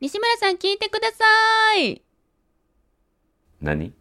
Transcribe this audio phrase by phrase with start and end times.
[0.00, 1.24] 西村さん聞いてくださ
[1.78, 2.00] い
[3.60, 3.92] 何？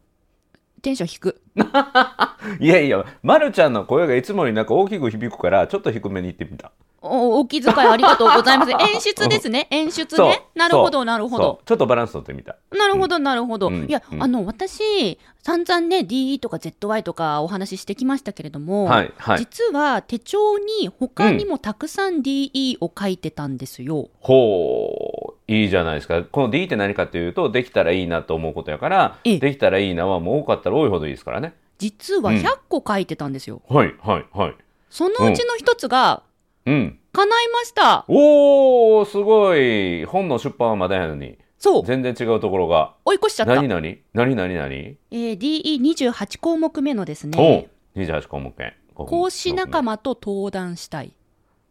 [0.82, 1.42] テンション低く。
[2.62, 6.72] いやいや、まるちゃんの声がいつもよりなんか大きく響くから、ちょっと低めに言ってみた。
[7.02, 8.72] おお気遣いありがとうございます。
[8.80, 9.68] 演出ですね。
[9.72, 10.48] 演出ね。
[10.56, 11.62] なるほど、なるほど。
[11.66, 12.58] ちょっとバランス取ってみた。
[12.72, 13.68] なるほど、なるほど。
[13.68, 19.40] うんいや、うんあの、私、散々ね、DE とか ZY とかお話ししてきましたけれども、はい、はい。
[19.40, 24.10] 実は手帳に他にもたくさん DE を書いてたんですよ。
[24.20, 26.24] ほう、いいじゃないですか。
[26.24, 31.56] この D って何かっていうと、できたらいいなと思うことやから、ええできたらいいなはもう多かったら多いほどいいですからね。
[31.80, 33.62] 実はうん100個書いてたんですよ。
[33.68, 34.56] はい、はい、はい。
[34.92, 36.22] そのうちの一つが、
[36.66, 37.00] うん。
[37.12, 38.06] 叶いました。
[38.08, 40.06] おー、すごい。
[40.06, 41.86] 本の出版はまだやのに、そう。
[41.86, 42.94] 全然違うところが。
[43.06, 43.56] 追い越しちゃった。
[43.56, 44.56] 何何何何？
[44.56, 48.74] 何えー、DE28 項目目のですおね、28項目目。
[48.94, 51.14] 講師仲間と登壇したい。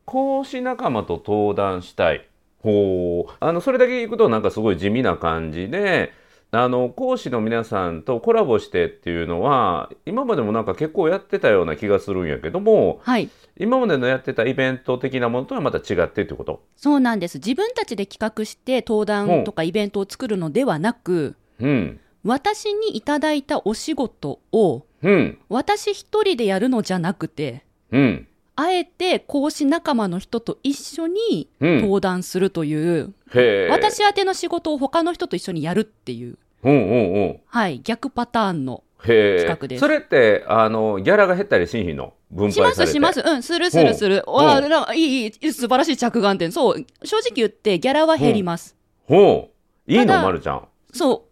[0.04, 2.27] 講師仲間と登壇したい。
[2.62, 3.32] ほう。
[3.40, 6.12] あの、それだけ聞くとなんかすごい地味な感じで、
[6.50, 13.28] あの、講師の皆さんとコラボしてっていうのは、今までもなんか結構やってたような気がするんやけども、はい。
[13.58, 16.62] 今までのやってたイベント的なものとはまた違ってってこと？
[16.76, 17.36] そうなんです。
[17.38, 22.00] 自分たちで企画して登壇とかイベントを作るのではなく、うん。
[22.24, 25.38] 私にいただいたお仕事をうん。
[25.48, 28.26] 私一人でやるのじゃなくて、うん。
[28.60, 31.80] あえて講師仲間の人と一緒にうん。
[31.82, 33.68] 登壇するという、へえ。
[33.70, 37.40] 私宛ての仕事を他の人と一緒にやるっていう、うんうんうん。
[37.46, 38.82] はい、逆パターンの。
[39.00, 42.14] 企画ですそれって、あの、ギャラが減ったりしんひんの？
[42.32, 42.86] 分配しまされて。
[42.88, 43.20] すします。
[43.20, 44.24] うん、するするする。
[44.26, 46.50] うんわあ、うんなんかいい、いい、素晴らしい着眼点。
[46.50, 48.74] そう、正直言ってギャラは減ります。
[49.06, 49.50] ほ
[49.86, 49.92] う。
[49.92, 50.66] いいのまるちゃん。
[50.92, 51.22] そう。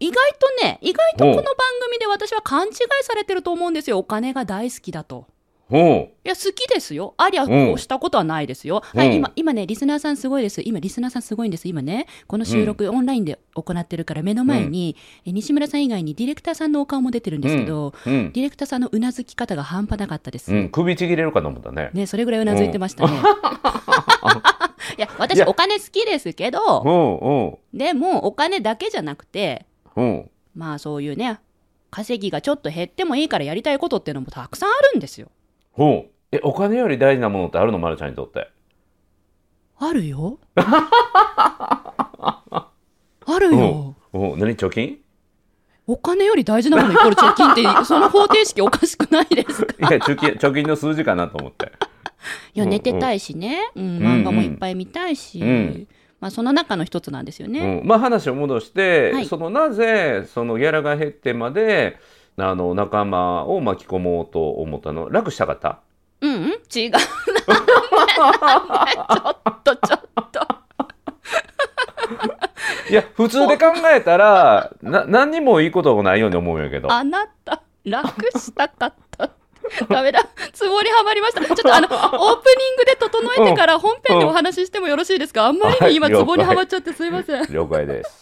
[0.00, 1.42] 意外とね、意外とこの番
[1.84, 3.98] 組で私は勘違いされてると思うんですよ。
[3.98, 5.26] お金が大好きだと。
[5.68, 7.14] ほいや、好きですよ。
[7.16, 8.82] ありゃ、うんこうしたことはないですよ。
[8.94, 10.60] はい、うん今、今ね、リスナーさんすごいです。
[10.62, 11.66] 今、リスナーさんすごいんです。
[11.68, 18.10] 今ね、この収録、オンラインで行ってるから、目の前に、え西村さん以外にディレクターさんのお顔も出てるんですけど、う。
[18.10, 18.32] うん。
[18.32, 20.52] ディレクターさんのうなずき方が半端なかったです。
[20.52, 20.68] うん。
[20.68, 21.90] 首ちぎれるかと思ったね。
[21.94, 23.12] ね、それぐらいうなずいてましたね。
[24.98, 29.64] いや、い私、やお金好きですけど、うんでも、お金だけじゃなくて、
[29.96, 30.04] うん。
[30.04, 30.30] うん。
[30.54, 31.38] まあ、そういうね、
[31.90, 35.30] 稼ぎがちょっと減ってもいいからやりたいことっていうのもたくさんあるんですよ。
[35.72, 36.10] ほう。
[36.32, 37.78] え、お金より大事なものってあるの？
[37.78, 38.48] まるちゃんにとって。
[39.78, 40.38] あるよ。
[43.24, 43.96] あるよ。
[44.12, 44.56] お何？
[44.56, 44.98] 貯金？
[45.86, 49.88] お金より大事なものイコール貯金って、 その方程式おかしくないですか？
[49.88, 51.72] いや、貯金、貯金の数字かなと思って。
[52.54, 55.88] いや、うん寝てたいしね、うん、ん漫画もいっぱい見たいし、うん
[56.20, 57.80] まあ、その中の一つなんですよね。
[57.82, 57.88] うん。
[57.88, 61.98] まあ話を戻して、はいそのなぜ、そのギャラが減ってまで、
[62.38, 65.80] あの、仲間を巻き込もうと思ったの楽したかった？
[66.20, 66.40] うん、うん、
[66.74, 66.90] 違う。
[66.92, 67.08] なちょ
[69.50, 70.00] っと、ちょっ
[70.30, 70.40] と。
[72.90, 76.90] いや、普通で考えたら、な、何にもいいことがないように思うんやけど。
[76.92, 79.30] あなた、楽したかった。
[79.88, 80.20] ダメだ。
[80.52, 81.44] ツボにはまりました。
[81.44, 82.10] ちょっとあの、 オープニ
[82.70, 85.46] ングで整えてから本編でお話ししてもよろしいですか？
[85.46, 87.46] あんまりに今はいツボにはまっちゃってすいません。
[87.52, 88.21] 了解です。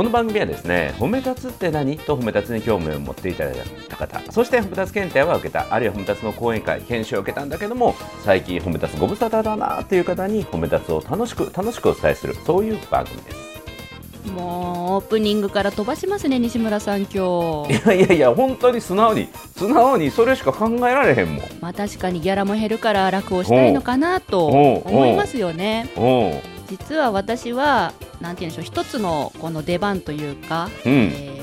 [0.00, 1.98] この番組はですね、褒め立つって何？
[1.98, 3.54] と褒め立つに興味を持っていただい
[3.86, 7.94] た方、そして褒め立つ検定は受けた、あるいは褒め立つの講演会、研修を受けたんだけども、
[8.24, 14.32] 最近褒め立つご無沙汰だなっていう方に褒め立つを楽しく楽しくお伝えする、そういう番組です。
[14.32, 21.44] もうオープニングから飛ばしますね西村さん今い日やいやいや、本当に素直に、素直にそれしか考えられへんもん。
[21.60, 25.90] まあ確かにギャラも減るから楽をしたいのかなと思いますよね
[26.70, 31.40] 実は私はなんて言うんでしょう一つのこの出番というか、うん、えー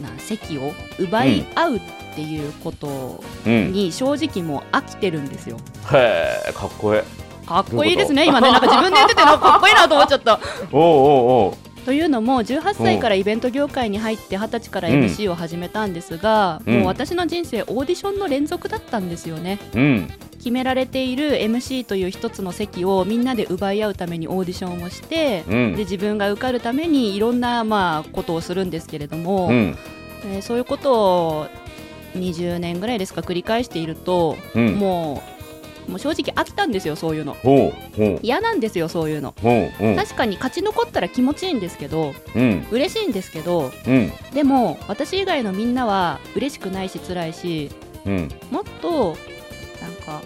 [0.00, 1.80] な席を奪い合うっ
[2.14, 3.72] ていうことうん。
[3.72, 5.56] に正直もう飽きてるんですよ。
[5.92, 7.46] へえ、かっこええ。
[7.46, 10.40] かっこいいですね今ねなんか自分で言っててなんかかっこいいなと思っちゃった。
[10.72, 19.58] おうおうおうというのも18歳からイベント業界に入って20歳から MC を始めたんですが、うんもう私の人生オーディションの連続だったんですよね。
[19.74, 20.08] うん。
[20.38, 29.76] 決められている MC という一つの席をみんなで奪い合うためにオーディションをして、うんで自分が受かるためにいろんなまあことをするんですけれども、うん。
[30.24, 31.46] えーそういうことを
[32.14, 34.74] 20年ぐらいですか繰り返していると、うん。
[34.76, 35.22] も
[35.88, 37.36] もう正直飽きたんですよそういうの。
[38.22, 39.34] 嫌なんですよそういうの。
[39.96, 42.66] 確かに勝ち残ったら気持ちいいんですけどうん。
[42.70, 44.12] 嬉しいんですけどうん。
[44.32, 47.70] でも私以外のみんなは嬉しくないし辛いし
[48.06, 48.28] うん。
[48.50, 49.16] もっと
[49.80, 50.22] なんか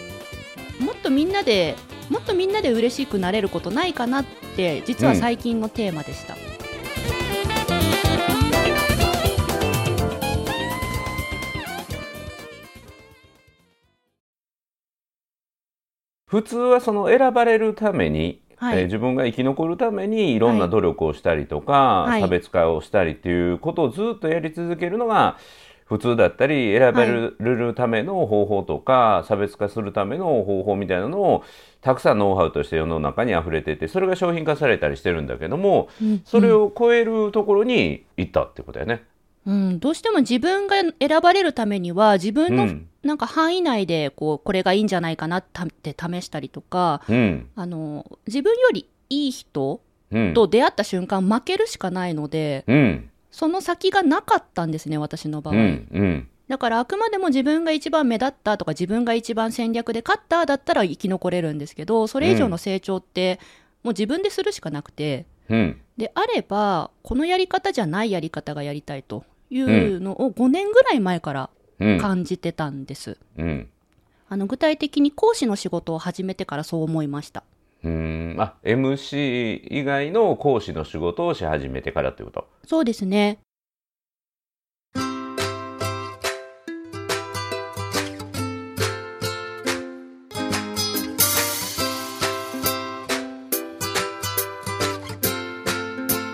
[0.80, 1.74] もっとみんなで
[2.08, 4.24] もっとみんなで嬉しくなれることないかなっ
[4.56, 6.36] て実は最近のテーマでした、
[16.28, 18.80] 普通はその選ばれるために、はい。
[18.80, 22.20] えー自分が生き残るためにいろんな努力をしたりとか、はい。
[22.20, 25.38] 差別化をしたりっていうことをずっとやり続けるのが
[25.86, 31.44] 普通だったり選ばれるための方法とか、差別化するための方法みたいなのを
[31.80, 36.22] たくさんノウハウとして世の中に溢れててそれが商品化されたりしてるんだけどもうん。
[36.24, 39.04] それを超えるところに行ったってことだよね。
[39.48, 42.84] うん、どうしても自分が選ばれるためには自分のうん。
[43.02, 47.48] なんか範囲内でこうこれがいいんじゃないかなって試したりとかうん。
[47.56, 49.80] あの自分よりいい人
[50.10, 50.34] うん。
[50.34, 53.10] と出会った瞬間負けるしかないのでうん。
[53.30, 55.54] その先がなかったんですね私の場合、
[56.48, 63.38] だからあくまでも自分が一番目立ったとか自分が一番戦略で勝っただったら生き残れるんですけどそれ以上の成長って
[63.82, 65.26] もう自分でするしかなくて。
[65.48, 65.80] うん。
[65.96, 71.50] であればこのやり方じゃないやり方がやりたいというのを5年ぐらい前から
[71.80, 73.16] うん感じてたんです。
[73.36, 73.68] うん
[74.30, 77.44] あの具体的に講師の仕事を始めてからそう思いました。
[77.82, 77.90] うー
[78.36, 82.46] んあ MC 以外の講師の仕事をし始めてからってこと？
[82.66, 83.38] そうですね。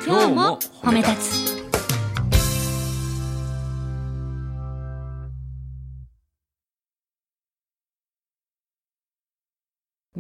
[0.07, 1.54] 今日も褒め立つ。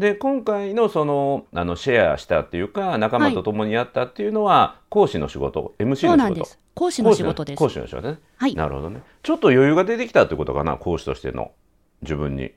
[0.04, 6.58] で今回のそのあのシェアしたっていうか仲間と共にやったっていうのは、講師の仕事 MC の仕事そうなんです。
[6.74, 7.70] 講師の仕事です講。
[7.70, 8.54] 師の仕事ねはい。
[8.54, 11.52] なるほどねちょっと余裕が出てきたってことかな講師としての
[12.02, 12.52] 自分に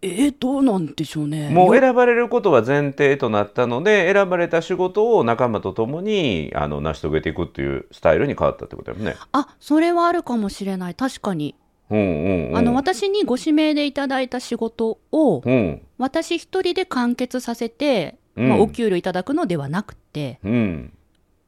[0.00, 1.50] えー、どうなんでしょうね。
[1.50, 9.14] もうよ選ばれることは前提となったので選ばれた仕事を仲間と共にあの成し遂げていくっていうスタイルに変わったってことだよね。
[9.30, 10.94] あ、それはあるかもしれない。
[10.94, 11.54] 確かに。
[11.90, 18.48] うんうんうん、あの私にご指名でいただいた仕事をうん私一人で完結させて、うん。
[18.48, 20.40] まあ、お給料いただくのではなくて。
[20.44, 20.92] うん。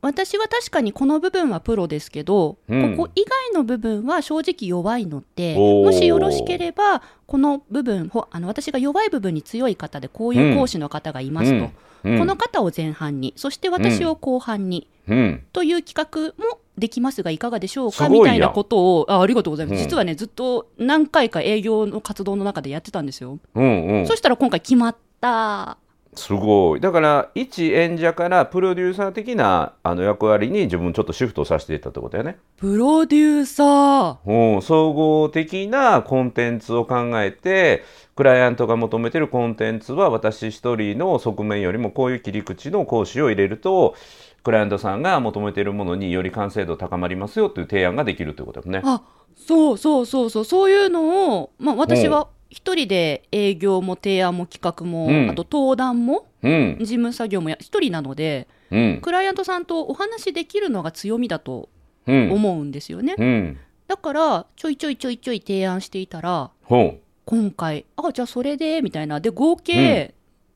[0.00, 2.96] 私は確かにこの部分はプロですけど、うん。
[2.96, 11.70] ここ以外の部分は正直弱いのでもしよろしければこの部分ほあの私が弱い部分に強い方でこういう講師の方がいますと、
[12.04, 12.18] うん。
[12.18, 15.42] この方を前半にそして私を後半に、うん。
[15.54, 18.08] という企画もできますがいかがでしょうか？
[18.08, 19.84] みたいなことをあありがとうございます、うん。
[19.84, 24.06] 実はねずっと何回か営業の活動の中でやってたんですよ、うんうん。
[24.06, 25.78] そしたら今回決まった。
[26.16, 26.80] すごい。
[26.80, 32.38] だから一演者からプロデューサー的なあの役割に自分ちょっとシフトさせていったってことだよね。
[32.56, 34.54] プロデューサー。
[34.54, 34.62] うん。
[34.62, 37.82] 総合的なコンテンツを考えて
[38.14, 43.96] クライアントが求めてるコンテンツは私一人の側面よりもこういう切り口の講師を入れると
[44.44, 48.82] クライアントさんが求めているものにより完成度高まりますよという提案ができるということですね。
[48.84, 49.02] あ
[49.34, 55.30] そうそうそうそうそういうのを、まあ、私は一人で営業も提案も企画も、うん。
[55.30, 56.76] あと登壇もうん。
[56.78, 59.00] 事務作業もや一人なのでうん。
[59.02, 61.68] クライアントさんとお話しできるのが強みだと
[62.06, 62.30] うん。
[62.30, 63.58] 思うんですよね、うん。
[63.88, 69.20] だからちょいちょいちょいちょい提案していたらほ今回あじゃあそれでみたいな。
[69.20, 70.14] で合計、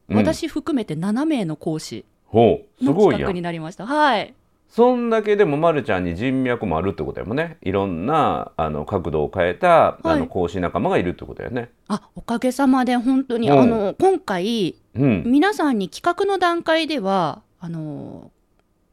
[0.08, 0.16] うん。
[0.18, 3.42] 私含めて7名の講師うほうすのごいやに。
[3.42, 4.34] なりましたはい
[4.68, 7.56] そんだけでもまるちゃんに人脈もあるってことやもんね。
[7.62, 11.70] いろんなあの角度を変えた、あはいの講師仲間がいるってことやね。
[11.88, 15.22] あおかげさまで本当に、うんあの今回うん。
[15.24, 18.30] 皆さんに企画の段階ではあの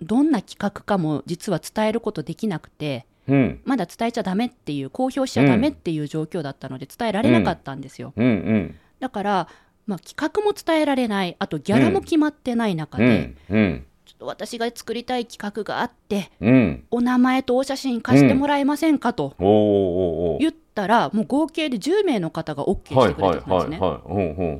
[0.01, 3.59] どんな企画かも実は伝えることできなくてうん。
[3.65, 8.75] まだ伝えちゃダメっていう公表しちゃダメっていう状況だったので伝えられなかったんですよ、うんうん。
[9.01, 9.47] だから、
[9.87, 13.37] まあ、企画も伝えられないあとギャラも決まってない中うで、ん。
[13.49, 13.85] うん。
[14.05, 16.83] ちょっと私が作りたい企画があってうん。
[16.91, 23.79] お名前とお写真貸してもらえませんかと言ったら、もう合計で10名の方が OK してくれたんですね。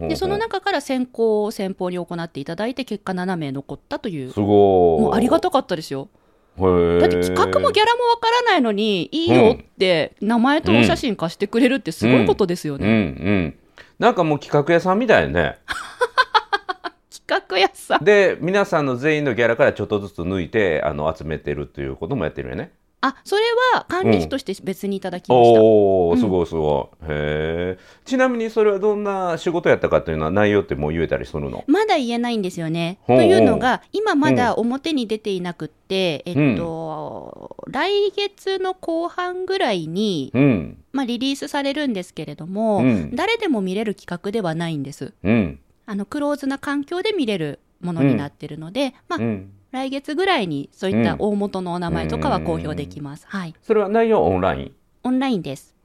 [0.10, 5.02] でその中から選考を先方に行っていただいて結果7名残ったというすごい。
[5.02, 6.10] もうありがたかったですよ
[6.58, 13.56] だって企画もギャラもわからないのにいいよって名前とお写真貸してくれるってすごいことですようんね、うん。
[14.00, 15.58] なんかもう企画屋さんみたいね。
[17.28, 22.72] 企画屋さんで、皆さんの全員のギャラからちょっとずつ抜いて、あの、集めてるっていうこともやってるよね。
[23.08, 23.44] あそれ
[23.74, 27.06] は管理費として別にいただきました、おお、うんすごいすごい。
[27.06, 27.80] へえ。
[28.04, 31.64] ちなみにそれはどんな仕事やったかっていうのは内容ってもう言えたりするの？
[31.68, 32.98] まだ言えないんですよね。
[33.06, 40.78] というのが今まだ表に出ていなくって、えっと、来月の後半ぐらいに、うん。
[40.92, 45.14] まあ、リリースされるんですけれども、うん誰でも見れる企画ではないんです。
[45.24, 45.60] うん。
[45.86, 49.52] あのクローズな環境で見れるものになってるので、まあ、うん。
[49.76, 53.28] 来月ぐらいにそういった大元のお名前とかは公表できます。
[53.28, 53.54] はい。
[53.62, 54.72] それは内容オンライン？
[55.04, 55.76] オンラインです。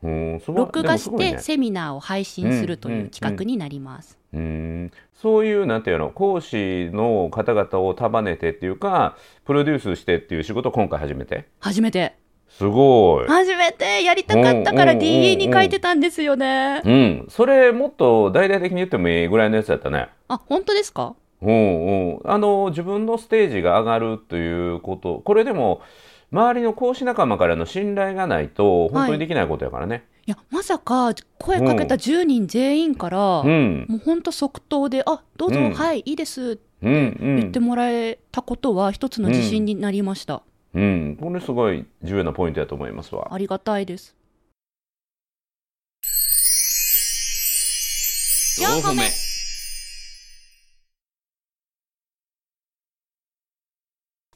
[0.47, 4.19] 録画してセミナーを配信するという企画になります。
[4.33, 11.49] うんそういうなんていうの講師の方々を束ねてっていうかプロデュースしてっていう仕事を今回初めて？
[11.59, 12.15] 初めて。
[12.49, 16.83] すごい、初めてやりたかったから DA に書いてたんですよね。
[16.85, 21.15] うん、それもっと大々的に言ってもいいぐらいのやつやったねあ、本当ですか？
[21.43, 22.15] うんう。
[22.17, 25.81] ん、あの自分のステージが上がるということこれでも
[26.33, 30.05] 周りの講師仲間からの信頼がないと本当にできないことやからね。
[30.27, 30.31] い。
[30.31, 33.87] や、まさか声かけた10人全員から、うん。
[33.89, 35.75] もう本当即答で、あ、どうぞ、うん。
[35.75, 36.93] はい、いいですってうん。
[36.93, 40.43] うん言ってもらえたことは一つの自信になりました。
[40.73, 43.29] うん、これすごい重要なポイントだと思いますわ。
[43.33, 44.15] ありがたいです。
[48.61, 49.30] 4個目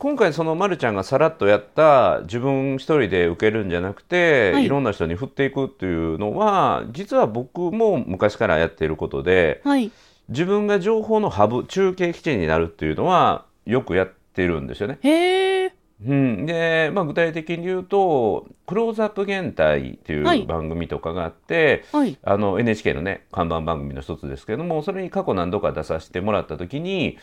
[0.04, 9.90] 今回そのまるちゃんがさらっとやった自分一人で受けるんじゃなくて、はいい、ろんな人に振っていくっていうのは実は僕も昔からやっていることではい。
[10.28, 14.98] 自分が情報のハブ中継基地になるっていうのはよくやってるんですよね。
[15.00, 15.74] へえ。
[16.06, 22.18] うん、で、まあ、具体的に言うと「クローズアップ現代」っていう番組とかがあって、はい。
[22.22, 27.16] あの NHK のね看板番組の一つですけどもそれに過去何度か出させてもらった時に、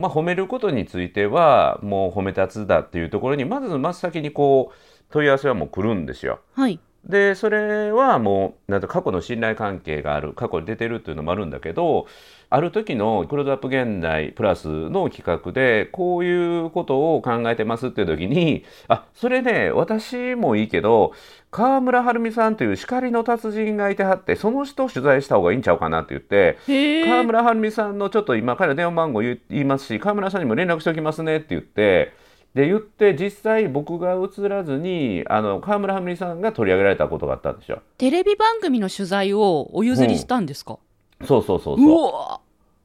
[0.00, 6.40] まあ、褒めることについてはもう褒めたつだっていうところにまず真っ先にこう問い合わせはもう来るんですよ。
[6.54, 6.80] はい。
[7.04, 12.06] でそれはもうなんか過去の信頼関係がある過去に出てるっていうのもあるんだけど
[12.50, 21.12] ある時の「クローズアップ現代プラス」の企画でこういうことを考えてますっていう時にあそれね私もいいけど
[21.50, 26.58] 川村晴美さんという叱りの達人がいてはってその人を取材した方がいいんちゃうかなって言って。
[27.06, 32.12] 川村晴美さんのちょっと今から電話番号言い言いますし川村さんにも連絡しておきますねって言って
[32.54, 37.82] で言って実際僕が映らずにあの川村晴美さんが取り上げられたことがあったんですよ。
[37.98, 40.78] テレビ番組の取材をお譲りしたんですか、
[41.24, 42.40] そうそうそううそわ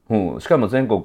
[0.08, 1.02] う、うん、しかも全国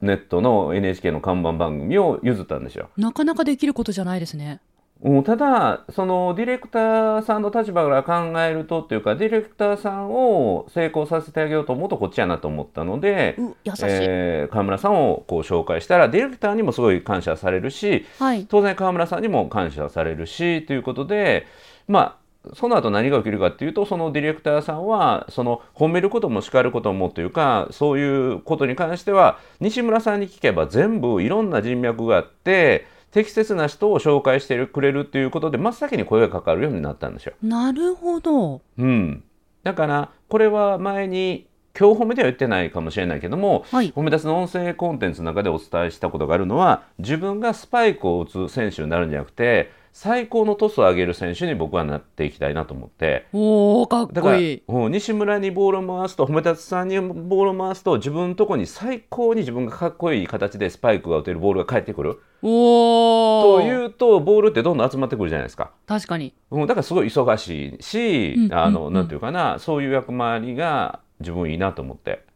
[0.00, 2.88] ネットの NHK の看板番組を譲ったんですよ。
[2.96, 4.60] なかなかできることじゃないですね。
[5.00, 13.36] うん、ただそのディレクターさんの立場から考えるとっていうかディレクターさんを成功させてあげようと思うとこっちやなと思ったので。
[13.82, 18.46] えー川村さんをこう紹介したらディレクターにもすごい感謝されるしはい。
[18.46, 21.46] 当然川村さんにも感謝されるしということで
[21.86, 37.32] まあその後何が起きるかっていうとそのディレクターさんはその褒めることも叱ることもというかそういうことに関しては西村さんに聞けば全部いろんな人脈があって適切な人を紹介してくれるっていうことで真っ先に声がかかるようになったんですよ。
[37.42, 38.60] なるほど。
[38.78, 39.24] うん、
[39.62, 41.46] だからこれは前に
[41.78, 43.92] 今日褒めでは言ってないかもしれないけどもはい。
[43.92, 54.62] 褒め立つの音声コンテンツの中でお伝えしたことがあるのは自分がスパイクを打つ選手になるんじゃなくて最高のトスを上げる選手に僕はなっていきたいなと思っておおかっだからこいい。
[54.66, 63.58] うん西村にボールを回すと褒め立つさんにボールを回すと自分のとこに最高に自分がかっこいい形でスパイクが打てるボールが返ってくるおお。
[63.58, 65.72] というとボールってどんどん集まってくるじゃないですか。
[65.86, 66.34] 確かに。
[66.50, 72.26] うん、だからすごい忙しいし、うんあの、うんなんていうかなそういう役回りが自分いいなと思って。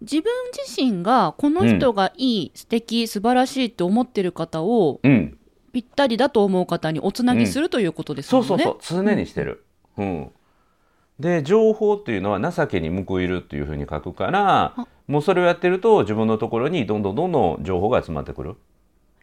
[0.00, 5.38] 自分自身がこの人がいい、素敵素晴らしいって思ってる方をうん
[5.72, 8.48] ぴったりだと思う方におつなぎするということですもんね。
[8.48, 9.02] そうそうそう。
[9.04, 9.64] 常にしてる。
[9.96, 10.30] うん。
[11.18, 14.86] で情報っていうのは情けに報いるっていうふうに書くからあ。
[15.06, 18.56] もうそれをやってると自分のところにどんどんどんどん情報が集まってくる。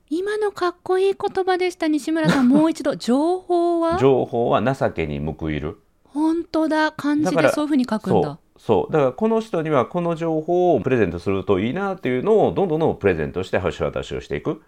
[0.09, 2.95] 今のかっこいい言葉でした西村さんもう一度。
[2.97, 3.97] 情報は？
[3.99, 5.77] 情報は情けに報いる。
[6.05, 6.91] 本当だ。
[6.91, 8.39] 漢字でそういうふうに書くんだ。
[8.57, 8.87] そう。
[8.87, 8.93] そう。
[8.93, 14.61] だからこの人にはこの情報をプレゼントするといいなっていうのをどんどんどんどんプレゼントして橋渡しをしていく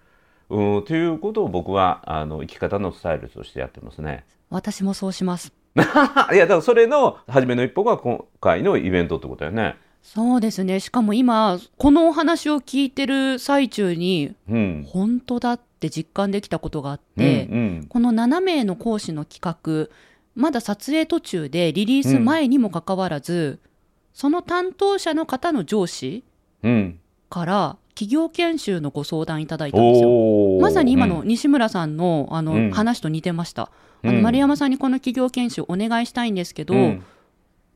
[0.52, 4.26] うんということを僕はあの生き方のスタイルとしてやってますね。
[4.50, 9.76] 私もそうします いやだからそれの初めの一歩が今回のイベントってことだよね。
[10.04, 14.86] そうですねしかも今このお話を聞いてる最中にうん。
[14.88, 19.40] 本当だって実感できたことがあっうんて、うんこの7名の講師の企
[19.90, 19.96] 画
[20.36, 23.60] まだ撮影途中でリリース前にもかかわらず、
[24.14, 26.24] その担当者の方の上司
[26.64, 30.58] うんから企業研修のご相談いただいたんですよ。
[30.60, 31.28] まさに今のうん。
[31.28, 32.72] 西村さんのあの、うん。
[32.72, 33.64] 話と似てました。
[33.64, 33.70] あ
[34.06, 34.16] うん。
[34.16, 37.04] の丸山さんにこの企業研修お願いしたいんですけど、うん。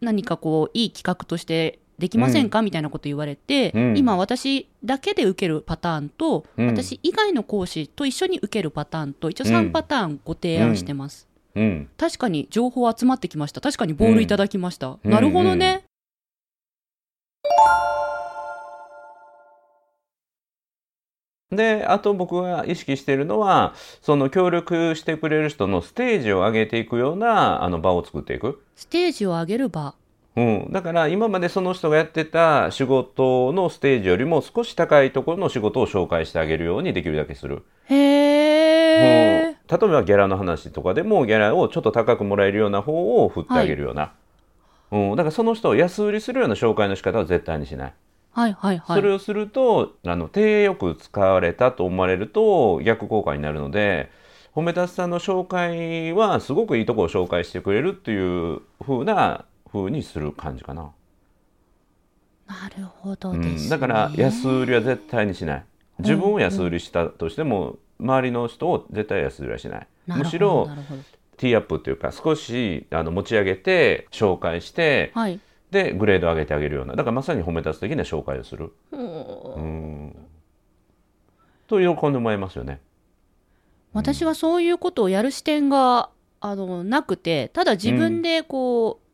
[0.01, 3.98] 何かこういい企画としてできませんか、みたいなこと言われて、うん。
[3.98, 6.65] 今私だけで受けるパターンと、うん。
[6.65, 11.27] 私以外の講師と一緒に受けるパターンと一応3パターンご提案してます。
[11.53, 11.88] うん。
[11.98, 13.62] 確かに情報集まってきました。
[13.62, 14.98] 確かにボールいただきました。
[15.03, 15.12] うん。
[15.12, 15.84] なるほどね。
[21.55, 28.62] であと僕が意識しているのはその協力してくれる人のステージを上げていくようなあの場を作っていく。
[28.75, 29.95] ステージを上げる場。
[30.35, 37.63] うん、だから今までその人がやってた仕事のステージよりも少し高いところの仕事を紹介してあげるようにできるだけする。
[37.85, 37.95] へうん
[39.51, 39.55] え。
[39.67, 44.13] 例えばギャラの話とかでもギャラをちょっと高くもらえるような方を振ってあげるような、
[44.91, 47.93] うん、だからその人を安売りするような紹介の仕方は絶対にしない、
[48.35, 48.97] はいはいはい。
[48.97, 54.11] それをするとあの手よく使われたと思われると逆効果になるので
[54.53, 60.91] 褒めたつさんの紹介はすごくいいところを紹介してくれるっていう風な風にする感じかな、
[62.47, 63.69] なるほどうん、です、ね。
[63.69, 65.65] だから安売りは絶対にしない。
[65.99, 69.87] 自分を安売りしたとしても周りの人を絶対安売りはしない。
[70.07, 70.69] むしろ
[71.37, 75.39] ティーアップっていうか少しあの持ち上げて紹介してはい。
[75.75, 78.74] でグレード上げてあげるようなだからまさに褒め立つ的な紹介をする。
[78.91, 80.08] ううん。
[80.08, 80.15] ん
[81.67, 82.79] と喜んでもらいますよね。
[83.94, 89.05] 私はそういうことをやる視点があのなくてただ自分でこう、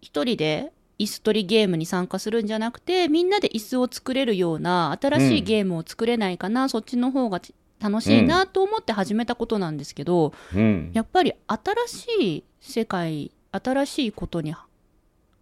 [0.00, 7.40] 一人で椅子取りゲームに参加するんじゃなくてみんなで椅子を作れるような新しいゲームを作れないかな、そっちの方が
[7.80, 10.90] 楽しいなと思って始めたことなんですけど、うん。
[10.94, 14.52] やっぱり新しい世界新しいことに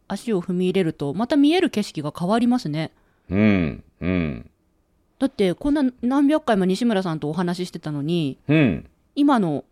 [0.09, 2.93] 足を踏み入れるとまた見える景色が変わりますね。
[3.31, 4.51] うんうん
[5.19, 9.65] だってこんな何百回も西村さんとお話ししてたのにうん今の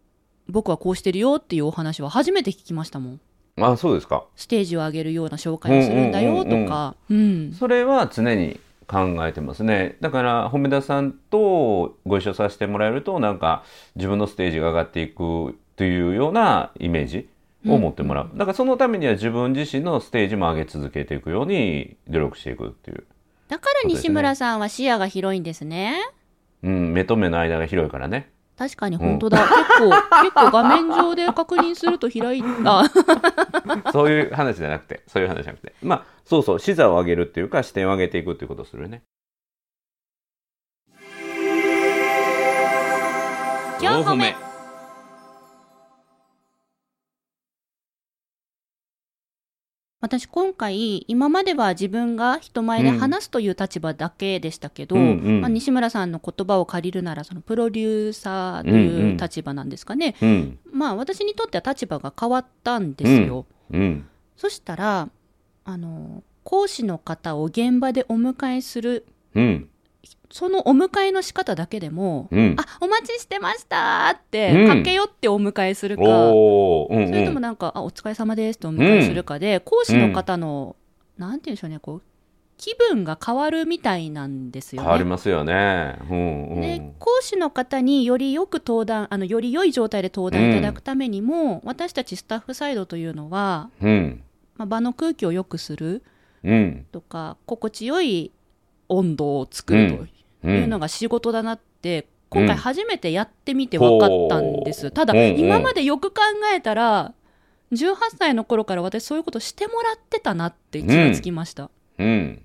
[0.49, 3.21] 僕はこうしてるよっていうお話は初めて聞きましたもん。
[3.61, 4.25] あそうですか。
[4.37, 6.97] ステージを上げるような紹介をするんだよとか。
[7.11, 13.65] うんそれは常に考えてますねだから褒め田さんとご一緒させてもらえるとなんか
[13.97, 17.29] 自分のステージが上がっていくというようなイメージ
[17.67, 23.05] を持ってもらう、だからそのためには自分自身のステージも上げ続けていくように努力していくっていう、
[23.49, 25.99] だから西村さんは視野が広いんですね。
[26.63, 28.31] うん、目と目の間が広いからね。
[28.57, 29.39] 確かに本当だ。
[29.39, 29.91] 結構、
[30.23, 32.85] 結構画面上で確認すると開いた。
[33.93, 35.03] そういう話じゃなくて。
[35.09, 35.75] そういう話じゃなくて。
[35.83, 36.59] まあそうそう。
[36.59, 39.03] 視座を上げるっていうか視点を上げていくっていうことをするね。
[43.81, 44.44] 今日褒
[50.05, 55.41] 私今回今までは自分が人前で話すという立場だけでしたけど、うんうん。
[55.41, 60.59] まあ、西村さんの言葉を借りるならそのプロデューサーという立場なんですかね、うん。
[60.71, 64.07] まあ私にとっては立場が変わったんですよ、うん。
[64.37, 65.09] そしたら
[65.65, 69.71] あの講師の方を現場でお迎えするうん
[70.31, 72.57] そのお迎えの仕方だけでも、うん。
[72.59, 74.67] あお待ちしてましたって、うん。
[74.67, 77.09] 駆け寄ってお迎えするか、うんうん。
[77.09, 80.77] それともなんか、あお疲れ様ですとお迎えするかで、講師の方の、
[81.19, 82.03] なんて言うんでしょうね、こう、
[82.57, 85.11] 気分が変わるみたいなんですよ変わりね。
[85.11, 85.97] ますよね。
[86.09, 86.61] うんうん。
[86.61, 94.23] で講師の方によりよく登壇あのより良い状態で登壇いただくためにも、私たちスタッフサイドというのは、うん。
[94.57, 96.03] まあ、場の空気を良くする
[96.45, 96.87] うん。
[96.93, 98.31] とか心地よい
[98.97, 100.03] 温度を作ると
[100.49, 100.71] ういうん。
[100.71, 105.39] のが仕事だなって、今回初めてやってみて分かったんです、ただ、うんうん。
[105.39, 106.21] 今までよく考
[106.55, 107.13] えたら
[107.73, 112.43] 18歳の頃から私そういうことしてもらってたなって気がつきました、うん。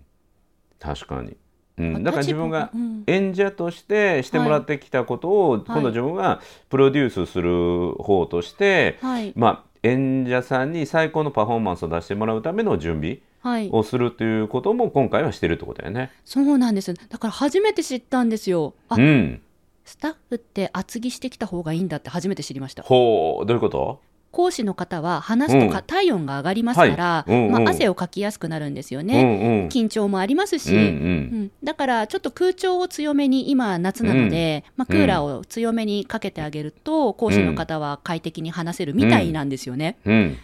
[0.80, 1.36] 確かに、
[1.78, 3.04] うん、だから自分がうん。
[3.08, 9.34] 演者としてしてもらってきたことを、今度自分がプロデュースする方として、はい。
[9.36, 16.12] まあ演者さんに最高のパフォーマンスを出してもらうための準備はいをするということも今回はしてるってことだよね。
[16.26, 16.94] そうなんです。
[16.94, 18.74] だから初めて知ったんですよ。
[18.90, 19.42] あ、うん。
[19.86, 22.84] スタッフって厚着してきた方がいいんだって初めて知りました。
[22.84, 24.02] ほうどういうこと？
[24.32, 25.84] 講師の方は話すとか、うん。
[25.86, 27.32] 体温が上がりますから、はい。
[27.32, 27.52] うんうん。
[27.52, 29.68] まあ、汗をかきやすくなるんですようね、んうん。
[29.70, 30.84] 緊張もありますし、うんう。
[30.84, 31.42] うん。
[31.46, 40.38] ん、だからちょっと空調を強めに今夏なので、まあ、クーラーを強めにかけてあげると講師の方は快適に話せるみたいなんですよね、うん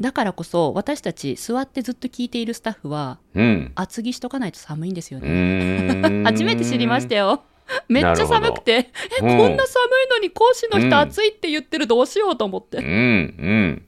[0.00, 3.72] だからこそ私たち座ってずっと聞いているスタッフはうん。
[3.74, 7.42] 厚着しとかないと寒いんですようね、 初めて知りましたよ。
[7.88, 9.36] めっちゃ寒くてえうん。
[9.36, 12.84] こんな寒いのに講師のうん人暑いって言ってるどうしようと思って、うん。
[12.84, 13.82] うん。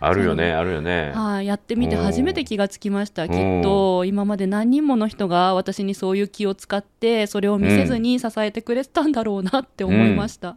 [0.00, 1.12] あるよねあるよね。
[1.14, 3.24] はい、やってみて初めて気がつきました。
[3.24, 3.28] ん。
[3.28, 10.56] きっと今まで何人もの人が私にそういう気を使ってそれを見せずに支えてくれてたんだろうなって思いました。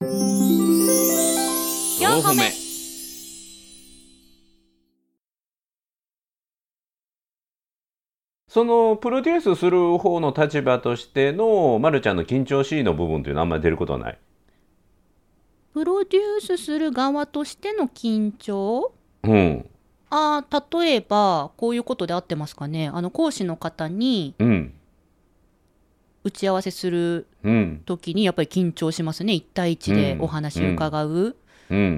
[0.00, 2.63] 4歩目
[8.54, 14.18] そのプロデュースする方の立場としての、ま、るちゃんの緊張しいの部分というのはあんまり出ることはない？
[15.72, 18.92] プロデュースする側としての緊張？
[19.24, 19.68] うん。
[20.08, 22.92] あー例えばこういうことで合ってますかね？
[22.94, 24.72] あの講師の方にうん。
[26.22, 27.82] 打ち合わせするうん。
[27.84, 31.34] 時にやっぱり緊張しますね1対1でお話伺ううん。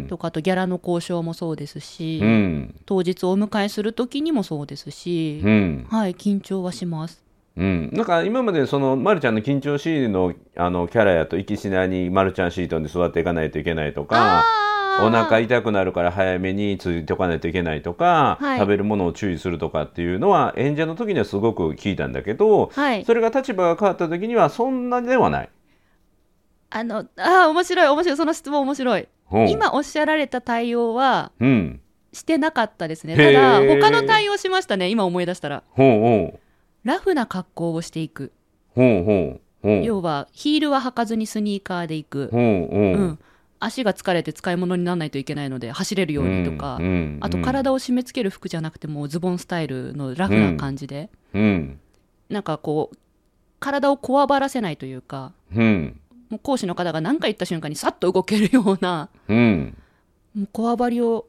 [0.09, 2.75] とかあとギャラの交渉もそうですし、うん。
[2.87, 5.87] 当日お迎えする時にもそうですし、うん。
[5.91, 7.23] はい緊張はします
[7.57, 7.91] うん。
[7.93, 14.45] なんか今までその、まるちゃんの緊張シーンのあのキャラやと、行きしなにまるちゃんシートに座っていかないといけないとか、
[15.01, 25.49] お腹痛くなるから早めについておかないといけないとか、はい食べるものを注意するとかっていうのは演者の時にはすごく聞いたんだけど、はいそれが立場が変わった時にはそんなではない。
[26.71, 31.81] あのあー面白い面白いその質問面白いうん、今おっしゃられた対応はうん。
[32.13, 33.13] してなかったですね。
[33.13, 34.89] へたーだ他の対応しましたね。
[34.89, 35.63] 今思い出したら。
[36.85, 38.33] ラフな格好をしていく。
[39.63, 43.19] 要はヒールは履かずにスニーカーで行く、ほうん、
[43.59, 51.81] 足が疲れて使い物にならないといけないので走れるようにとか、うんあと体を締め付ける服じゃなくてもうズボンスタイルのラフな感じで、うん。
[52.29, 52.97] なんかこう
[53.59, 55.33] 体をこわばらせないというか。
[55.55, 56.01] うん。
[56.29, 59.77] もう講師の方が何か言った瞬間にさっと動けるようなうん。
[60.35, 61.27] もうこわばりを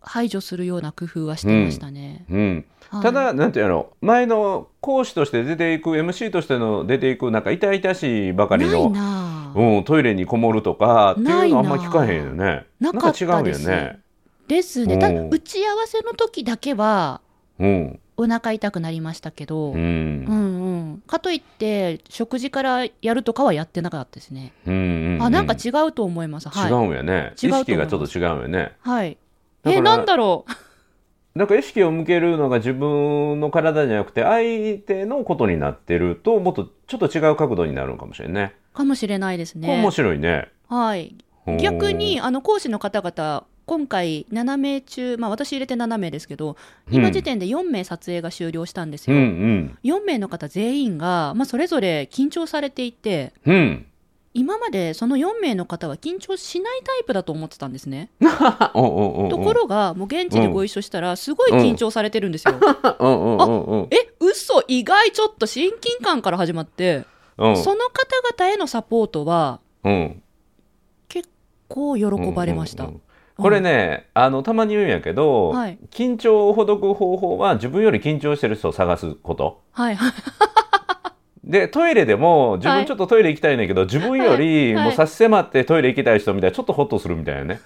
[0.00, 2.24] 排除するような工夫はしてましたね。
[2.30, 2.54] うん。
[2.54, 2.64] はい
[3.02, 12.66] ただ、なんていうの、前の講師として出ていく、MC としての出ていく、なんか痛々しいばかりないの、うん、トイレにこもるとかっていうのはあんま聞かへんよね。
[12.80, 14.00] なんか違うよね。
[14.48, 14.94] ですね。
[14.94, 17.20] うんただ打ち合わせの時だけは
[17.60, 18.00] うん。
[18.16, 20.26] お腹痛くなりましたけど、ううんん。
[20.26, 20.59] うん
[21.06, 24.52] かといって食事からやるとかはやってなかったですね。
[24.66, 25.18] うん。
[25.20, 26.48] あなんか違うと思います。
[26.48, 26.70] はい。
[26.70, 27.32] 違うんやね。
[27.36, 28.72] 意識がちょっと違うよね。
[28.80, 29.16] はい。
[29.64, 30.52] えなんだろう。
[31.38, 38.54] なんか意識を向けるのが自分の体じゃなくて相手のことになってるともっとちょっと違う角度になるのかもしれんね。
[38.74, 39.90] かもしれないですこれ面ね。
[39.92, 40.48] 白いね。
[40.68, 41.14] はい。
[41.60, 46.56] 逆にあの講師の方々今回7名中、まあ、私入れて7名ですけど
[46.90, 49.22] 今時点で4名撮影が終了したんですうんよ。
[49.22, 53.86] うん4名の方全員が、まあ、それぞれ緊張されていてうん。
[54.34, 58.10] 今までその4名の方は緊張しないタイプだと思ってたんですね。
[58.20, 58.28] と
[59.38, 62.54] ころがもう現地でご一緒したらすごい緊張されてるんですよ。
[62.98, 67.04] うんうんうんうんえ嘘意外ちょっと親近感から始まって、
[67.38, 70.22] うんその方々へのサポートはうん
[71.08, 71.28] 結
[71.68, 72.84] 構喜ばれました。
[72.84, 73.02] うんうんうん
[73.40, 75.78] これね、あのたまに言うんやけど、はい。
[75.90, 79.62] 緊張をほどく方法は自分より緊張してる人を探すこと。
[79.72, 79.96] はい。
[79.96, 80.12] はい
[81.42, 84.84] でトイレでも自はい分ちょっとトイレ行きたいんだけど、自分よりはい。
[84.84, 87.60] もう差し迫ってトイレ行きたい人みたいなちょっとホッとするみたいなね。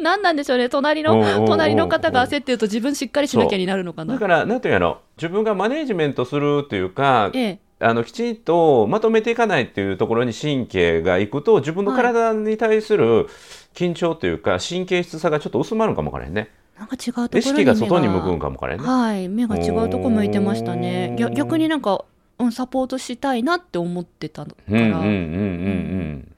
[0.00, 0.68] 何なんでしょうね。
[0.68, 1.40] 隣うんうんうんうん。
[1.40, 4.14] の隣の方が焦ってると自分しっかりしなきゃになるのかな。
[4.14, 4.98] だからなんていうの？
[5.16, 13.28] 自分がマネージメントするっていうかええあのきちんとまとめていかないっていうところに神経がいくと自分の体に対する
[13.74, 16.50] 緊張というか神経質さがちょっと薄まるかもわからへんね。
[16.78, 18.82] なんか違うところに意識が外に向くんかかもわからね。
[18.82, 21.14] はい目が違うとこ向いてましたね。
[21.18, 22.04] 逆逆になんか、
[22.38, 24.78] うん、サポートしたいなって思ってたから。
[24.78, 25.04] うんうんうんうん。
[25.04, 26.32] うん。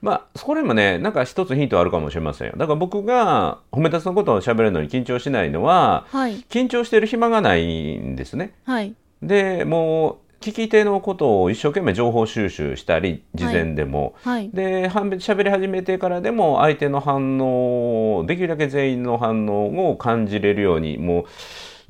[0.00, 2.54] まあそれもねなんか一つヒントあるかもしれませんよ。
[2.56, 6.44] だから僕が褒め立つのことを喋るのに緊張しないのははい。
[6.48, 8.54] 緊張してる暇がないんですね。
[8.64, 8.94] はい。
[9.22, 14.50] でもう聞き手のことを一生懸命情報収集したり事前でも、はい。
[14.50, 21.24] ではん喋り始めてからでも相手の反応できるだけ全員の反応を感じれるようにもう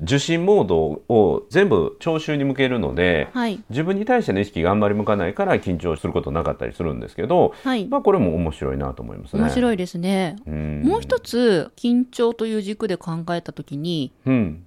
[0.03, 3.61] 受信モードを全部聴衆に向けるのではい。
[3.69, 7.85] 自分に対しての意識があんまり向かないから緊張することなかったりするんですけど、はい。
[7.87, 9.41] まあ、これも面白いなと思いますね。
[9.41, 10.37] 面白いですね。
[10.47, 10.81] うん。
[10.85, 14.65] もう一つ緊張という軸で考えたときにうん。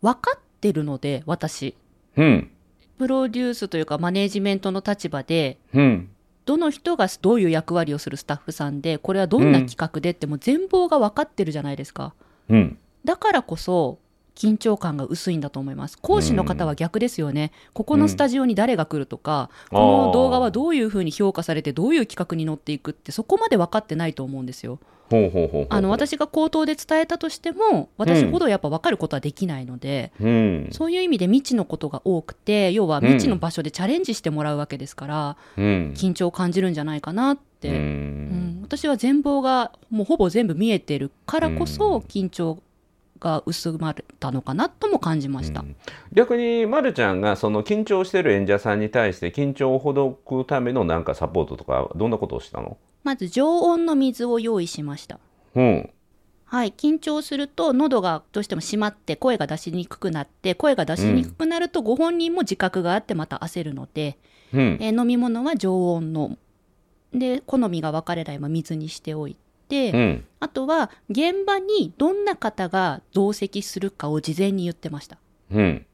[0.00, 1.74] 分かってるので私。
[2.16, 2.48] うん
[2.98, 6.08] プロデュースというかマネージメントの立場でうん。
[6.44, 12.14] どの人がどういう役割をするスタッフさんでこれはどんな企画でってもう全貌が分かってるじゃないですか。
[12.48, 12.78] うん。
[13.04, 13.98] だからこそ
[14.34, 15.98] 緊張感が薄いんだと思います。
[15.98, 19.78] 講師の方は逆ですよね、ここのスタジオに誰が来るとか、うん。
[19.78, 24.80] この動画はどういうふうに評価されてどういう企画に乗っていくってそこまで分かってないと思うんですよ
[25.68, 30.68] あの私が口頭で伝えたとしても私ほどやっぱ分かることはできないので、うん。
[30.72, 35.92] そういう意味で未知のことが多くて要は未知の場所でチャレンジしてもらうわけですから、うん。
[35.96, 37.78] 緊張を感じるんじゃないかなって、ううん。
[37.78, 41.66] ん私は全貌がもうほぼ全部見えてるからこうん。
[41.66, 42.58] そ緊張
[43.22, 45.76] が薄まったのかなとも感じました、うん。
[46.12, 52.76] 逆に、ま、るちゃんがその緊張してる演者さんに対して緊張をほどくためのなんかサポートとかどんなことをしたの？
[53.04, 55.18] まず常温の水を用意しました。
[55.54, 55.90] うん。
[56.44, 64.18] はい緊張すると喉がどうしても閉まって声が出しにくくなって声が出しにくくなるとご本人も自覚があってまた焦るので、
[64.52, 64.78] うん。
[64.80, 66.36] えー飲み物は常温の。
[67.14, 69.36] で好みが分かれないまま水にしておい
[69.72, 70.24] て、うん。
[70.40, 75.16] あとは現場にどんな方が同席するかを事前に言ってました。
[75.50, 75.86] うん。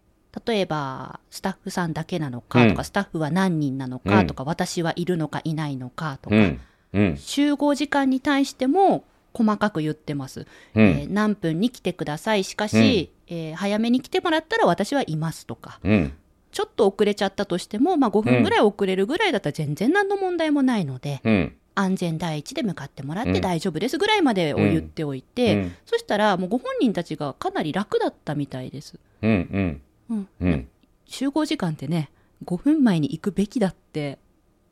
[0.46, 2.84] 例えばスタッフさんだけなのかとか、うん。
[2.84, 6.60] スタッフは何人なのかとか、私はいるのかいないのかとか、うん。
[6.92, 7.16] うん。
[7.16, 10.82] 集合時間に対しても細かく言ってます、うん。
[10.82, 12.42] えー何分に来てください。
[12.42, 15.78] しかし、えー早めに来てもらったら私はいますとか。
[15.84, 16.12] うん。
[16.50, 23.32] ちょっと遅れちゃったとしても、まあ、5分ぐらい遅れるぐらいだったら全然何の問題もないので、うん安全第一で向かってもらっうん。
[23.32, 25.72] て大丈夫ですぐらいまでを言っておいて、うん。
[25.86, 28.98] そしたらもうご本人たちがかなり楽だったみたいです。
[29.22, 30.16] うんうん。
[30.16, 30.28] うん。
[30.40, 30.68] うん。
[31.06, 32.10] 集合時間ってね
[32.44, 34.18] 5分前に行くべきだって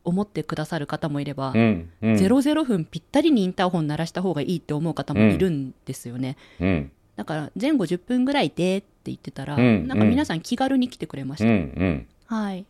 [0.05, 1.91] 思ってくださる方もいれば、うん。
[2.03, 2.13] うん。
[2.15, 6.91] 00分ぴったりにインターホン鳴らした方がいいって思う方もいるんですよね、うん。
[7.17, 9.87] だから前後10分ぐらいでって言ってたら、うん。
[9.87, 11.73] なんか皆さん気軽に来てくれましうん。
[11.77, 12.41] うた、ん。
[12.41, 12.65] はい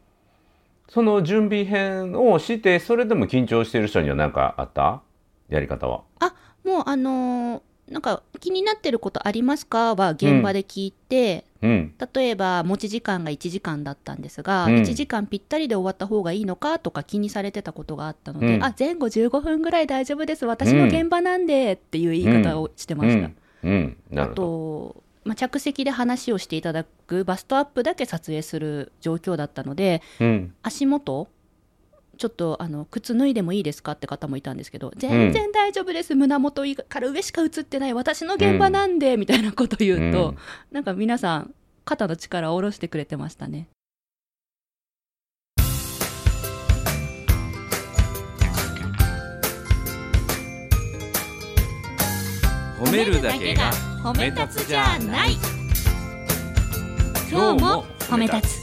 [0.88, 5.02] その準備編をしてそれでも緊張してる人には何かあった？
[5.48, 6.02] やり方は。
[6.20, 9.94] あもうあのーなんか気になってることありますか？
[9.94, 11.94] は現場で聞いて、うん。
[12.14, 14.74] 例えば持ち時間が1時間だったんですが、うん。
[14.78, 18.64] 1時間ぴったりで終わった方がいいのかとか気にされてたことがあったので、うん。
[18.64, 20.46] あ前後15分ぐらい大丈夫です。
[20.46, 23.30] 私の現場なんでっていう言い方をしてました、
[24.22, 30.54] あと、まあ、着席で話をしていただくバストアップだけ撮影する状況だったのでうん。
[30.62, 31.28] 足元
[32.16, 40.38] ちょっとあの靴脱いでもいいですかって方もいたんですけど全然大丈夫です、胸元から上しか映ってない私の現場なんで、みたいなこと言うと、うん。
[40.72, 43.68] なんか皆さん肩の力を下ろしてくれてましたね。
[52.78, 53.70] 褒めるだけが
[54.06, 55.32] 褒め立つじゃない。
[57.28, 58.56] 今日も褒め立つ。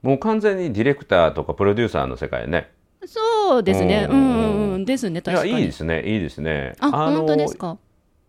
[0.00, 2.70] もう完全にディレクターとかプロデューサーの世界ね。
[3.04, 4.06] そうですね。
[4.08, 4.84] ううんんうんうん。
[4.84, 5.50] ですね確かに。
[5.54, 6.04] いいですね。
[6.08, 6.76] いいですね。
[6.78, 7.76] あの本当ですか？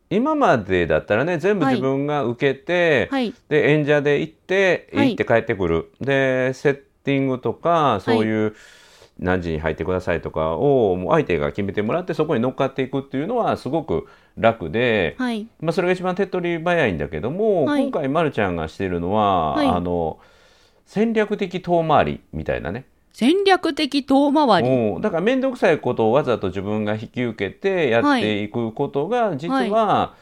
[0.09, 3.35] 今までだったらね全部自分が受けて、はい。
[3.49, 5.09] で演者で行ってはい。
[5.09, 8.55] 行って帰ってくる、でセッティングとかそういう
[9.19, 15.47] 何時に入ってくださいとかをもう相手が決めてもらってそこに乗っかっていくっていうのはすごく楽で、はい。
[15.61, 17.83] まあ、それが一番手っ取り早いんだけども、はい。
[17.83, 19.67] 今回まるちゃんがしてるのは、はい。
[19.67, 20.19] あの
[20.85, 22.85] 戦略的遠回りみたいなね。
[23.13, 24.69] 戦略的遠回り。
[24.69, 30.15] うんだから面倒くさいことをわざと自分が引き受けてやっていくことが実は、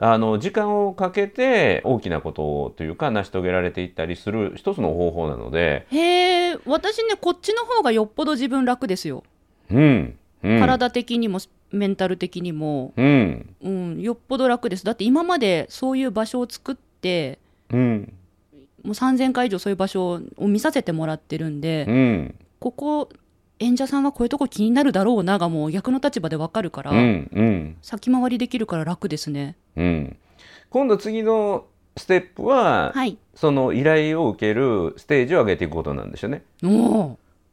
[0.00, 9.24] あの時間をかけて大きなことをというか成し遂げられていったりする一つの方法なので、へえ私ねこっちの方がよっぽど自分楽ですよ、
[9.70, 13.54] うんうん、体的にもメンタル的にも、うん。
[13.60, 14.84] うん、よっぽど楽です。
[14.84, 17.38] だって今までそういう場所を作って
[17.70, 18.12] うん。
[18.84, 22.34] もう3000回以上そういう場所を見させてもらってるんで、うん。
[22.60, 23.08] ここ
[23.58, 27.76] 演者さんはこういうとこ気になるだろうながもう逆の立場でわかるから、うんうん。
[27.82, 29.56] 先回りできるから楽ですね。
[29.76, 30.16] うん。
[30.70, 31.66] 今度次の
[31.98, 33.18] ステップは、はい。
[33.34, 36.42] その依頼を受けるステージを上げていくことなんですよね。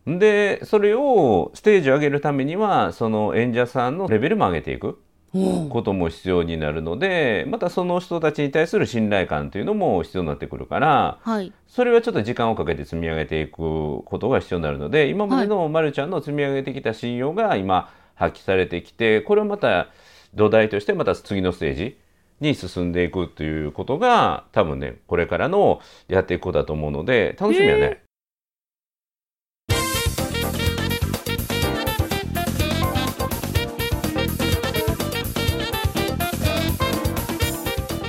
[0.08, 5.00] でそれをステージを上げるためにはその演者さんのレベルも上げていく
[5.34, 11.52] おことも必要になるのでまたその人たちに対する信頼感というのも必要になってくるからはい。
[11.68, 19.90] それはちょっと時間をかけて積み上げていくことが必要になるので今までのまるちゃんの積み上げてきた信用が今発揮されてきてこれをまた
[20.36, 21.98] 土台としてまた次のステージ
[22.40, 28.02] に進んでいくということが多分ねこれからのやっていくことだと思うので楽しみやね。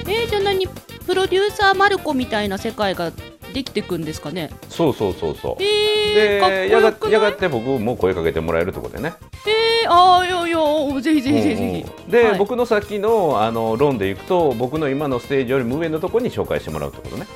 [0.09, 0.67] えー、じゃあ何？
[1.07, 3.13] プロデューサーマルコみたいな世界が
[3.57, 4.51] できてくんですかね？
[4.69, 5.63] そうそうそうそう。
[5.63, 9.15] えー、でやがやがて僕も声かけてもらえるところでね。
[9.47, 17.27] えー、ああいやいやぜひぜひぜひぜひ、うんうんで、はい僕の先のあのロンで行くと僕の今のステージよりも上のところに紹介してもらうってことね。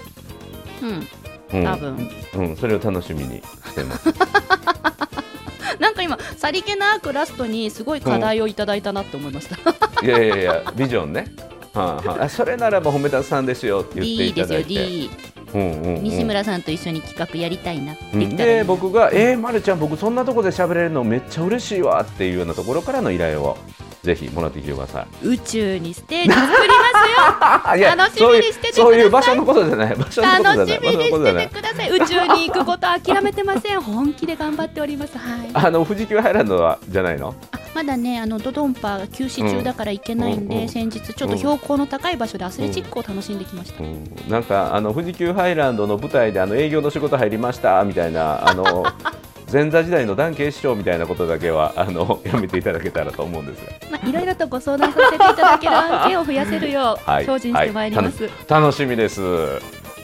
[0.83, 4.13] うんうん多分、うん、それを楽しみにしてます。
[5.81, 9.57] なんか今さりげなくラストにすごい課題をいただいたなって思いました、
[10.05, 11.33] いやいやいやビジョンね。
[11.73, 14.75] はあはあ、あそれならば褒めたつさんですよって言っていいですよいただいて。
[14.75, 23.57] D うんうんうん西村さんと一緒に企画やりたいなってうんきたらいいなで僕が「えー、まるちゃん僕そんなとこで喋れるのめっちゃ嬉しいわ」っていうようなところからの依頼を
[24.03, 25.27] ぜひもらってきてください。
[25.27, 27.87] 宇宙にステージ作りますよ。
[27.97, 28.73] 楽しみにしててください。
[28.73, 29.95] そういう場所のことじゃない。
[29.95, 31.91] 場所楽しみにしててください。
[31.91, 33.81] 宇宙に行くこと諦めてません。
[33.83, 35.19] 本気で頑張っております。
[35.19, 35.51] はい。
[35.53, 37.35] あの富士急ハイランドはじゃないの？
[37.53, 48.85] あまだねあのドドンパ休止中だから行けないんで、うんうん先日ちょっと標高の高い場所でアスレチックを楽しんできました、うんなんかあの富士急ハイランドの舞台であの営業の仕事入りましたみたいなあの
[49.53, 53.73] 前座時代の談慶師匠みたいなことだけはあの やめていただけたらと思うんですが。
[53.91, 59.21] まあ、いろいろとご相談させていただける案件を増やせるよう、はい精進してまいります、はいた楽しみです。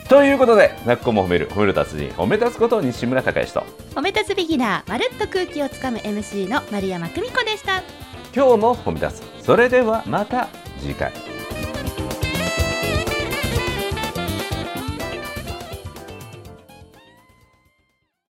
[0.08, 3.64] ということで泣く子も褒める褒める達人褒め立つこと西村孝之と。
[3.94, 7.82] 褒め立つビギナーまるっと空気をつかむ MC の丸山久美子でした。
[8.34, 9.44] 今日も褒め立つ。
[9.44, 10.48] それではまた
[10.80, 11.12] 次回